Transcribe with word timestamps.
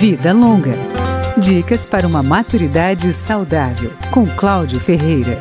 Vida 0.00 0.32
Longa. 0.32 0.72
Dicas 1.36 1.84
para 1.84 2.06
uma 2.06 2.22
maturidade 2.22 3.12
saudável, 3.12 3.92
com 4.10 4.26
Cláudio 4.26 4.80
Ferreira. 4.80 5.38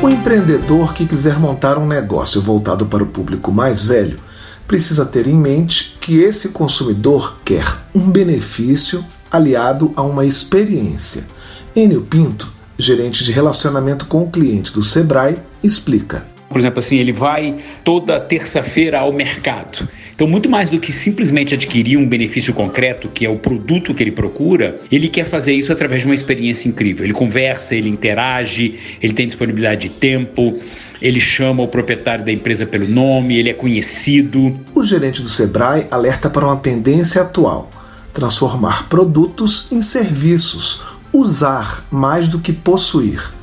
O 0.00 0.08
empreendedor 0.08 0.94
que 0.94 1.04
quiser 1.04 1.36
montar 1.36 1.76
um 1.76 1.88
negócio 1.88 2.40
voltado 2.40 2.86
para 2.86 3.02
o 3.02 3.08
público 3.08 3.50
mais 3.50 3.82
velho 3.82 4.16
precisa 4.64 5.04
ter 5.04 5.26
em 5.26 5.34
mente 5.34 5.98
que 6.00 6.20
esse 6.20 6.50
consumidor 6.50 7.40
quer 7.44 7.66
um 7.92 8.08
benefício 8.08 9.04
aliado 9.28 9.92
a 9.96 10.02
uma 10.02 10.24
experiência. 10.24 11.26
Enio 11.74 12.02
Pinto, 12.02 12.46
gerente 12.78 13.24
de 13.24 13.32
relacionamento 13.32 14.06
com 14.06 14.22
o 14.22 14.30
cliente 14.30 14.72
do 14.72 14.84
Sebrae, 14.84 15.36
explica. 15.64 16.24
Por 16.50 16.58
exemplo, 16.58 16.80
assim, 16.80 16.96
ele 16.96 17.12
vai 17.12 17.54
toda 17.84 18.18
terça-feira 18.18 18.98
ao 18.98 19.12
mercado. 19.12 19.88
Então, 20.12 20.26
muito 20.26 20.50
mais 20.50 20.68
do 20.68 20.80
que 20.80 20.92
simplesmente 20.92 21.54
adquirir 21.54 21.96
um 21.96 22.04
benefício 22.04 22.52
concreto, 22.52 23.08
que 23.08 23.24
é 23.24 23.30
o 23.30 23.36
produto 23.36 23.94
que 23.94 24.02
ele 24.02 24.10
procura, 24.10 24.80
ele 24.90 25.06
quer 25.06 25.26
fazer 25.26 25.52
isso 25.52 25.72
através 25.72 26.02
de 26.02 26.08
uma 26.08 26.14
experiência 26.14 26.68
incrível. 26.68 27.04
Ele 27.04 27.12
conversa, 27.12 27.76
ele 27.76 27.88
interage, 27.88 28.74
ele 29.00 29.12
tem 29.12 29.26
disponibilidade 29.26 29.88
de 29.88 29.94
tempo, 29.94 30.58
ele 31.00 31.20
chama 31.20 31.62
o 31.62 31.68
proprietário 31.68 32.24
da 32.24 32.32
empresa 32.32 32.66
pelo 32.66 32.88
nome, 32.88 33.38
ele 33.38 33.48
é 33.48 33.54
conhecido. 33.54 34.58
O 34.74 34.82
gerente 34.82 35.22
do 35.22 35.28
Sebrae 35.28 35.86
alerta 35.88 36.28
para 36.28 36.46
uma 36.46 36.56
tendência 36.56 37.22
atual: 37.22 37.70
transformar 38.12 38.88
produtos 38.88 39.70
em 39.70 39.80
serviços, 39.80 40.82
usar 41.12 41.86
mais 41.92 42.26
do 42.26 42.40
que 42.40 42.52
possuir 42.52 43.38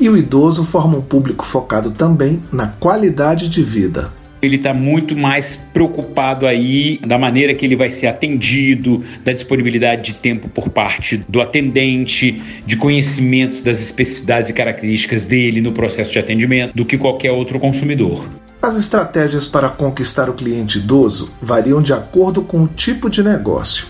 e 0.00 0.08
o 0.08 0.16
idoso 0.16 0.64
forma 0.64 0.96
um 0.96 1.02
público 1.02 1.44
focado 1.44 1.90
também 1.90 2.42
na 2.50 2.66
qualidade 2.66 3.48
de 3.48 3.62
vida. 3.62 4.10
Ele 4.42 4.56
está 4.56 4.72
muito 4.72 5.14
mais 5.14 5.56
preocupado 5.56 6.46
aí 6.46 6.98
da 7.06 7.18
maneira 7.18 7.54
que 7.54 7.66
ele 7.66 7.76
vai 7.76 7.90
ser 7.90 8.06
atendido, 8.06 9.04
da 9.22 9.34
disponibilidade 9.34 10.02
de 10.02 10.14
tempo 10.14 10.48
por 10.48 10.70
parte 10.70 11.18
do 11.28 11.42
atendente, 11.42 12.42
de 12.64 12.74
conhecimentos 12.76 13.60
das 13.60 13.82
especificidades 13.82 14.48
e 14.48 14.54
características 14.54 15.24
dele 15.24 15.60
no 15.60 15.72
processo 15.72 16.10
de 16.10 16.18
atendimento, 16.18 16.74
do 16.74 16.86
que 16.86 16.96
qualquer 16.96 17.32
outro 17.32 17.60
consumidor. 17.60 18.26
As 18.62 18.76
estratégias 18.76 19.46
para 19.46 19.68
conquistar 19.68 20.30
o 20.30 20.34
cliente 20.34 20.78
idoso 20.78 21.30
variam 21.42 21.82
de 21.82 21.92
acordo 21.92 22.40
com 22.40 22.62
o 22.62 22.68
tipo 22.68 23.10
de 23.10 23.22
negócio. 23.22 23.86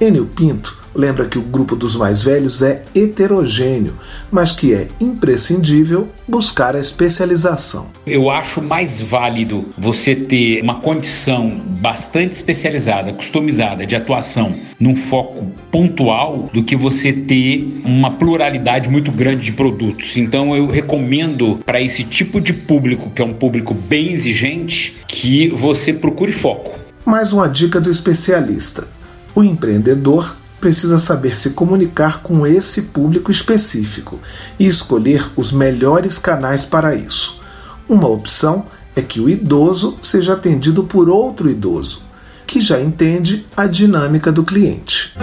Enio 0.00 0.26
Pinto 0.26 0.79
lembra 0.94 1.26
que 1.26 1.38
o 1.38 1.42
grupo 1.42 1.76
dos 1.76 1.96
mais 1.96 2.22
velhos 2.22 2.62
é 2.62 2.82
heterogêneo, 2.94 3.94
mas 4.30 4.52
que 4.52 4.74
é 4.74 4.88
imprescindível 5.00 6.08
buscar 6.26 6.74
a 6.74 6.80
especialização. 6.80 7.88
Eu 8.06 8.30
acho 8.30 8.60
mais 8.60 9.00
válido 9.00 9.66
você 9.76 10.14
ter 10.14 10.62
uma 10.62 10.80
condição 10.80 11.60
bastante 11.80 12.32
especializada, 12.32 13.12
customizada 13.12 13.86
de 13.86 13.94
atuação 13.94 14.54
num 14.78 14.96
foco 14.96 15.50
pontual 15.70 16.48
do 16.52 16.62
que 16.62 16.76
você 16.76 17.12
ter 17.12 17.80
uma 17.84 18.10
pluralidade 18.10 18.88
muito 18.88 19.10
grande 19.10 19.44
de 19.44 19.52
produtos. 19.52 20.16
Então 20.16 20.54
eu 20.56 20.66
recomendo 20.66 21.60
para 21.64 21.80
esse 21.80 22.04
tipo 22.04 22.40
de 22.40 22.52
público, 22.52 23.10
que 23.10 23.22
é 23.22 23.24
um 23.24 23.32
público 23.32 23.74
bem 23.74 24.12
exigente, 24.12 24.96
que 25.06 25.48
você 25.48 25.92
procure 25.92 26.32
foco. 26.32 26.78
Mais 27.04 27.32
uma 27.32 27.48
dica 27.48 27.80
do 27.80 27.90
especialista. 27.90 28.86
O 29.34 29.42
empreendedor 29.42 30.36
precisa 30.60 30.98
saber 30.98 31.36
se 31.36 31.50
comunicar 31.50 32.22
com 32.22 32.46
esse 32.46 32.82
público 32.82 33.30
específico 33.30 34.20
e 34.58 34.66
escolher 34.66 35.30
os 35.36 35.50
melhores 35.50 36.18
canais 36.18 36.64
para 36.64 36.94
isso. 36.94 37.40
Uma 37.88 38.08
opção 38.08 38.66
é 38.94 39.02
que 39.02 39.20
o 39.20 39.28
idoso 39.28 39.98
seja 40.02 40.34
atendido 40.34 40.84
por 40.84 41.08
outro 41.08 41.50
idoso, 41.50 42.02
que 42.46 42.60
já 42.60 42.80
entende 42.80 43.46
a 43.56 43.66
dinâmica 43.66 44.30
do 44.30 44.44
cliente. 44.44 45.14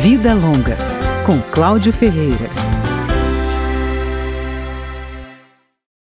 Vida 0.00 0.34
Longa, 0.34 0.76
com 1.24 1.40
Cláudio 1.52 1.92
Ferreira. 1.92 2.75